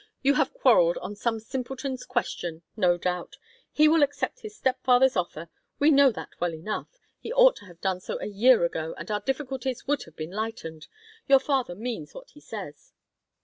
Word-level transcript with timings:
"You 0.23 0.33
have 0.33 0.51
quarrelled 0.55 0.97
on 0.97 1.15
some 1.15 1.39
simpleton's 1.39 2.07
question, 2.07 2.63
no 2.75 2.97
doubt. 2.97 3.37
He 3.71 3.87
will 3.87 4.01
accept 4.01 4.39
his 4.39 4.55
step 4.55 4.81
father's 4.83 5.15
offer; 5.15 5.47
we 5.77 5.91
know 5.91 6.11
that 6.13 6.29
well 6.39 6.55
enough. 6.55 6.97
He 7.19 7.31
ought 7.31 7.55
to 7.57 7.65
have 7.65 7.81
done 7.81 7.99
so 7.99 8.19
a 8.19 8.25
year 8.25 8.65
ago, 8.65 8.95
and 8.97 9.11
our 9.11 9.21
difficulties 9.21 9.85
would 9.85 10.05
have 10.05 10.15
been 10.15 10.31
lightened. 10.31 10.87
Your 11.27 11.37
father 11.39 11.75
means 11.75 12.15
what 12.15 12.31
he 12.31 12.39
says." 12.39 12.93